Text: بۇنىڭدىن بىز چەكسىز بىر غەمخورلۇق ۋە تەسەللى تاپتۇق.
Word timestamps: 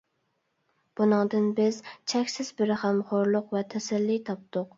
بۇنىڭدىن 0.99 1.49
بىز 1.59 1.77
چەكسىز 2.13 2.49
بىر 2.63 2.75
غەمخورلۇق 2.85 3.55
ۋە 3.59 3.63
تەسەللى 3.77 4.19
تاپتۇق. 4.33 4.69